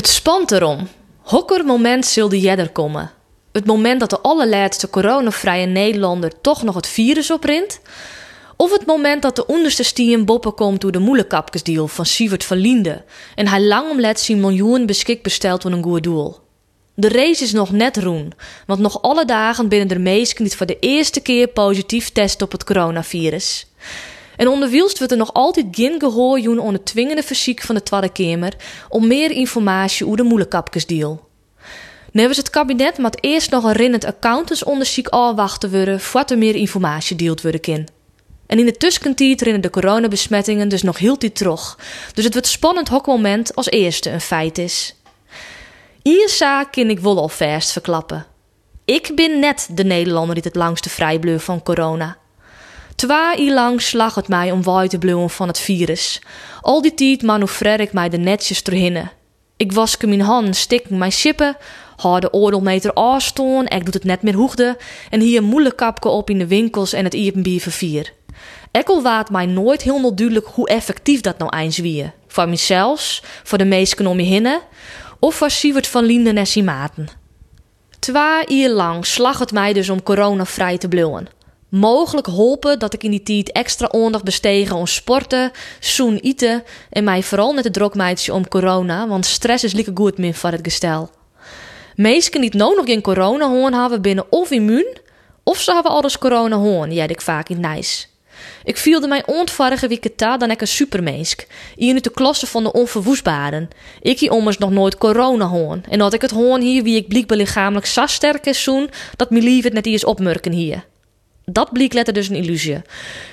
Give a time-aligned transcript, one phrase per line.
[0.00, 0.88] Het spant erom.
[1.18, 3.10] Hokker moment zulde jedder komen.
[3.52, 7.80] Het moment dat de allerlaatste coronavrije Nederlander toch nog het virus oprint.
[8.56, 13.04] Of het moment dat de onderste stien boppen komt door de moeilijkapkesdeal van Sievert van.
[13.34, 16.38] En hij lang omlet zien miljoen beschik besteld voor een goed doel.
[16.94, 18.32] De race is nog net roen,
[18.66, 22.52] want nog alle dagen binnen de meesten niet voor de eerste keer positief test op
[22.52, 23.66] het coronavirus.
[24.40, 28.12] En onderwielst wordt er nog altijd geen gehoor joen onder dwingende fysiek van de Tweede
[28.12, 28.54] Kamer
[28.88, 31.28] om meer informatie over de moeilijkapkesdeal.
[32.12, 37.16] Nevens het kabinet moet eerst nog een rinnend accountantsonderzoek afwachten worden voordat er meer informatie
[37.16, 37.88] deeld worden kan.
[38.46, 41.78] En in de tussentijd rennen de coronabesmettingen dus nog heel tijd terug.
[42.14, 44.96] Dus het wordt spannend hokmoment als eerste een feit is.
[46.02, 48.26] Iersa kan ik wel al verst verklappen.
[48.84, 52.19] Ik ben net de Nederlander die het langste vrij van corona.
[53.00, 56.20] Twee jaar lang slag het mij om waai te blijven van het virus.
[56.60, 59.10] Al die tijd manoeuvreer ik mij de netjes terhinnen.
[59.56, 61.56] Ik waske mijn handen, stik mijn shippen,
[61.96, 64.76] hou de oordelmeter afstoon, ik doet het net meer hoegde
[65.10, 68.12] en hier moeilijk kapke op in de winkels en het iepenbier vervier.
[68.70, 72.10] Ik waat mij nooit helemaal duidelijk hoe effectief dat nou eens wie.
[72.26, 74.60] Voor mezelf, voor de meesten om je hinnen,
[75.18, 77.08] of voor Sievert van Linden en zijn maten.
[77.98, 81.38] Twee jaar lang slag het mij dus om coronavrij te blijven.
[81.70, 87.04] Mogelijk hopen dat ik in die tijd extra aandacht bestegen om sporten, zoen eten en
[87.04, 90.60] mij vooral met de drokmeidje om corona, want stress is lieke goed min voor het
[90.62, 91.10] gestel.
[91.96, 94.98] Meesten die nou nog geen corona hoorn hebben binnen of immuun,
[95.42, 98.06] of ze hebben alles corona hoorn, jij ik vaak in nice.
[98.64, 101.46] Ik vielde mij ontvarige week dan ik een supermeesk.
[101.76, 103.68] Hier nu de klasse van de onverwoestbaren.
[104.00, 105.84] Ik hier ommers nog nooit corona hoorn.
[105.88, 109.30] En dat ik het hoorn hier wie ik blijkbaar lichamelijk zo sterk is zoen, dat
[109.30, 110.84] mijn lief het net eens opmerken hier.
[111.52, 112.82] Dat bleek letter dus een illusie.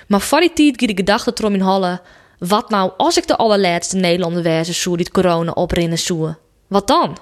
[0.08, 2.02] Maar voor die de gedachte trom in Halle.
[2.40, 6.34] Wat nou als ik de allerlaatste Nederlander wezen zou die corona oprinnen zou?
[6.68, 7.18] Wat dan?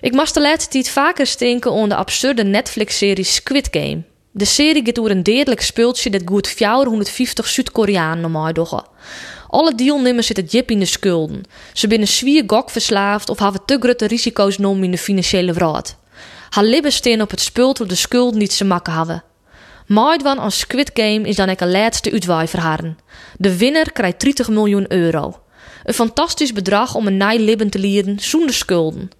[0.00, 4.02] Ik moest de laatste tijd vaker stinken onder de absurde Netflix-serie Squid Game.
[4.30, 8.84] De serie gaat door een dodelijk speeltje dat goed 450 Zuid-Koreanen normaal doggen.
[9.48, 11.42] Alle deelnemers zitten jip in de schulden.
[11.72, 15.96] Ze binnen zwier gok verslaafd of hebben te grote risico's genomen in de financiële wereld.
[16.50, 19.24] Haar libben staan op het spul door de schulden niet ze makken hebben.
[19.90, 22.94] Maidwan als Squid Game is dan ook een laatste uitwaai voor
[23.38, 25.40] De winnaar krijgt 30 miljoen euro.
[25.84, 29.10] Een fantastisch bedrag om een naai libben te leren zonder schulden.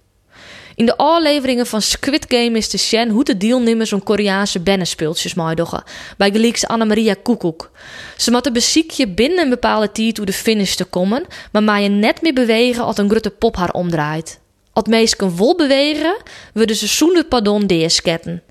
[0.75, 5.33] In de afleveringen van Squid Game is te zien hoe de deelnemers een Koreaanse bennenspeeltjes
[5.33, 5.83] maaidoggen.
[6.17, 7.71] Bij gelijks Anna-Maria Koekoek.
[8.17, 12.21] Ze moeten beziekje binnen een bepaalde tijd hoe de finish te komen, maar je net
[12.21, 14.39] meer bewegen als een grote pop haar omdraait.
[14.73, 16.15] Als meesken vol bewegen,
[16.53, 18.43] worden ze zonder pardon deersketten.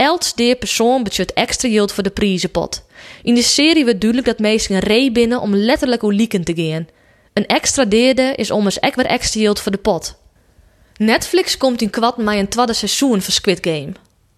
[0.00, 2.84] Elks deer persoon budget extra yield voor de prijzenpot.
[3.22, 6.88] In de serie wordt duidelijk dat meesten ree binnen om letterlijk hoe lieken te gaan.
[7.32, 10.18] Een extra deerde is ommers ek weer extra yield voor de pot.
[10.96, 13.92] Netflix komt in kwad met een tweede seizoen van Squid Game.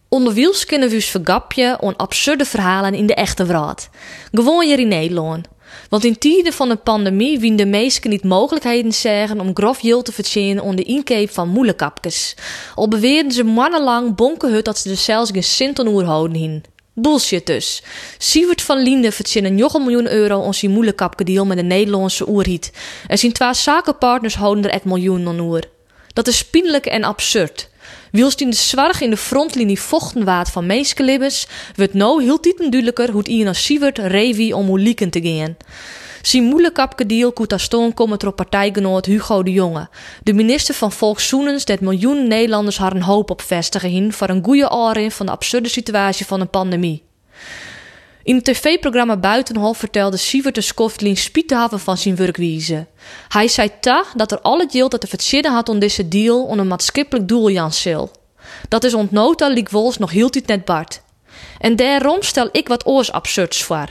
[0.08, 3.88] Onderwiels kunnen we vergapje on absurde verhalen in de echte wereld.
[4.32, 5.46] Gewoon hier in Nederland.
[5.88, 10.04] Want in tijden van een pandemie wien de meesten niet mogelijkheden zeggen om grof yield
[10.04, 12.34] te verdienen onder de inkeep van moeilijkapjes.
[12.74, 16.64] Al beweerden ze mannenlang bonkenhut dat ze er zelfs geen cent aan houden hin.
[16.94, 17.82] Bullshit dus.
[18.18, 22.28] Sievert van Linde verdienen nog een miljoen euro om zijn moeilijkapke deal met de Nederlandse
[22.28, 22.72] oerhiet.
[23.06, 25.62] En zijn twee zakenpartners houden er echt miljoen aan oer.
[26.12, 27.70] Dat is pijnlijk en absurd.
[28.10, 32.70] Wielst in de zwarg in de frontlinie vochten waard van meeskelibbes, wordt nou heel tieten
[32.70, 35.56] duidelijker hoe het Ian Sievert revi om hoe lieken te gaan.
[36.22, 39.88] Zijn moeilijkapke deal koet stoon komen door partijgenoot Hugo de Jonge,
[40.22, 44.44] de minister van Volkszoenens dat miljoenen Nederlanders haar een hoop op vestigen hin voor een
[44.44, 47.02] goede oren van de absurde situatie van een pandemie.
[48.24, 51.16] In het tv-programma Buitenhof vertelde Sievert de Skoftlin
[51.80, 52.86] van zijn werkwijze.
[53.28, 56.44] Hij zei ta dat er al het geld dat er verzinnen had om deze deal
[56.44, 57.72] om een maatschappelijk doel Jan
[58.68, 61.02] Dat is ontnota liek nog hield het net Bart.
[61.58, 63.88] En daarom stel ik wat oors absurds voor.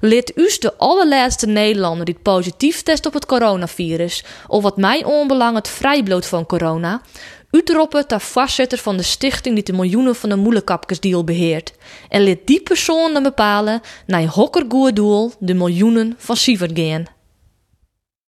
[0.00, 5.68] Leert u de allerlaatste Nederlander die positief test op het coronavirus, of wat mij onbelangt
[5.68, 7.02] vrijbloot van corona,
[7.52, 11.72] Utroppen ter vastzetter van de stichting die de miljoenen van de moeilijkapkesdeal beheert.
[12.08, 17.06] En liet die persoon dan bepalen naar hokkergoed doel de miljoenen van Sievert gaan.